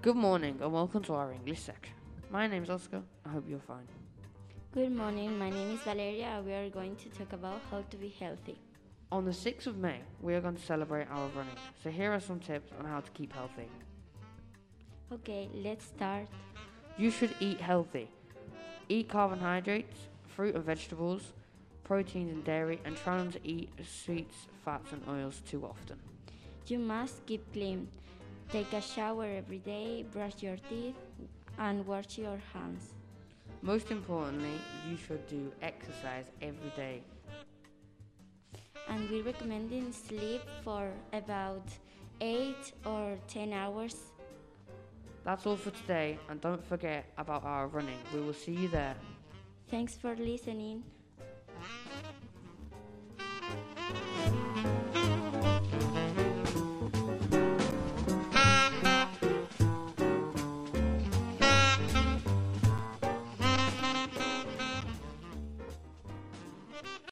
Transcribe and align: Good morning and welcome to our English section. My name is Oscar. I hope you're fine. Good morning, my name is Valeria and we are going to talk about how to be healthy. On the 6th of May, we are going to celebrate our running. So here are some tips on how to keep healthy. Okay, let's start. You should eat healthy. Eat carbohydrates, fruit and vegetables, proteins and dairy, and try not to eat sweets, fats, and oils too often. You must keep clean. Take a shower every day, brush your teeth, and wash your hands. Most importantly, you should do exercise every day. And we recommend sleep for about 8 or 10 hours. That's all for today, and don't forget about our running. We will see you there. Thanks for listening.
Good 0.00 0.14
morning 0.14 0.60
and 0.62 0.72
welcome 0.72 1.02
to 1.02 1.14
our 1.14 1.32
English 1.32 1.58
section. 1.58 1.92
My 2.30 2.46
name 2.46 2.62
is 2.62 2.70
Oscar. 2.70 3.02
I 3.26 3.30
hope 3.30 3.46
you're 3.48 3.58
fine. 3.58 3.88
Good 4.72 4.92
morning, 4.92 5.36
my 5.36 5.50
name 5.50 5.74
is 5.74 5.80
Valeria 5.80 6.36
and 6.36 6.46
we 6.46 6.52
are 6.52 6.70
going 6.70 6.94
to 6.94 7.08
talk 7.08 7.32
about 7.32 7.60
how 7.68 7.82
to 7.82 7.96
be 7.96 8.08
healthy. 8.08 8.60
On 9.10 9.24
the 9.24 9.32
6th 9.32 9.66
of 9.66 9.76
May, 9.76 9.98
we 10.22 10.34
are 10.34 10.40
going 10.40 10.54
to 10.54 10.62
celebrate 10.62 11.08
our 11.10 11.26
running. 11.34 11.56
So 11.82 11.90
here 11.90 12.12
are 12.12 12.20
some 12.20 12.38
tips 12.38 12.70
on 12.78 12.84
how 12.84 13.00
to 13.00 13.10
keep 13.10 13.32
healthy. 13.32 13.68
Okay, 15.12 15.48
let's 15.52 15.86
start. 15.86 16.28
You 16.96 17.10
should 17.10 17.34
eat 17.40 17.60
healthy. 17.60 18.08
Eat 18.88 19.08
carbohydrates, 19.08 19.98
fruit 20.28 20.54
and 20.54 20.64
vegetables, 20.64 21.32
proteins 21.82 22.30
and 22.30 22.44
dairy, 22.44 22.78
and 22.84 22.96
try 22.96 23.16
not 23.16 23.32
to 23.32 23.40
eat 23.42 23.70
sweets, 23.84 24.46
fats, 24.64 24.92
and 24.92 25.02
oils 25.08 25.42
too 25.50 25.64
often. 25.64 25.98
You 26.68 26.78
must 26.78 27.26
keep 27.26 27.52
clean. 27.52 27.88
Take 28.50 28.72
a 28.72 28.80
shower 28.80 29.26
every 29.26 29.58
day, 29.58 30.06
brush 30.10 30.42
your 30.42 30.56
teeth, 30.70 30.94
and 31.58 31.86
wash 31.86 32.16
your 32.16 32.40
hands. 32.54 32.94
Most 33.60 33.90
importantly, 33.90 34.58
you 34.88 34.96
should 34.96 35.26
do 35.26 35.52
exercise 35.60 36.26
every 36.40 36.72
day. 36.74 37.02
And 38.88 39.10
we 39.10 39.20
recommend 39.20 39.94
sleep 39.94 40.40
for 40.64 40.90
about 41.12 41.68
8 42.22 42.54
or 42.86 43.18
10 43.28 43.52
hours. 43.52 43.96
That's 45.24 45.44
all 45.44 45.56
for 45.56 45.70
today, 45.70 46.18
and 46.30 46.40
don't 46.40 46.64
forget 46.64 47.04
about 47.18 47.44
our 47.44 47.66
running. 47.66 47.98
We 48.14 48.20
will 48.20 48.32
see 48.32 48.52
you 48.52 48.68
there. 48.68 48.96
Thanks 49.70 49.94
for 49.94 50.16
listening. 50.16 50.84